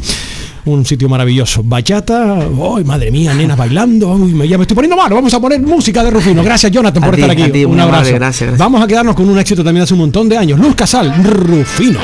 Un 0.66 0.86
sitio 0.86 1.10
maravilloso. 1.10 1.62
Bachata, 1.64 2.38
¡ay, 2.40 2.84
madre 2.86 3.12
mía, 3.12 3.34
nenas 3.34 3.58
bailando! 3.58 4.14
Uy, 4.14 4.34
me, 4.34 4.48
ya 4.48 4.58
me 4.58 4.64
estoy 4.64 4.76
poniendo 4.76 4.96
malo. 4.96 5.16
Vamos 5.16 5.34
a 5.34 5.40
poner 5.40 5.62
música 5.62 6.04
de 6.04 6.12
Rufino. 6.12 6.42
Gracias, 6.44 6.72
Jonathan, 6.72 7.04
A 7.04 7.06
por 7.06 7.16
estar 7.16 7.32
aquí. 7.32 7.66
un 7.66 7.80
abrazo. 7.80 8.14
gracias, 8.14 8.20
gracias. 8.20 8.58
Vamos 8.58 8.82
a 8.82 8.88
quedarnos 8.88 9.16
con 9.16 9.28
un 9.30 9.38
éxito 9.38 9.64
también 9.64 9.84
hace 9.84 9.94
un 9.94 10.00
montón 10.00 10.30
de 10.30 10.38
años. 10.38 10.60
Luz 10.60 10.74
Casal, 10.76 11.14
Rufino. 11.24 12.00